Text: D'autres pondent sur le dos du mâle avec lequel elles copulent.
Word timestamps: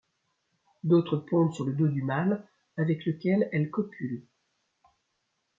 D'autres 0.83 1.17
pondent 1.17 1.53
sur 1.53 1.63
le 1.63 1.73
dos 1.75 1.87
du 1.87 2.01
mâle 2.01 2.43
avec 2.75 3.05
lequel 3.05 3.47
elles 3.51 3.69
copulent. 3.69 4.25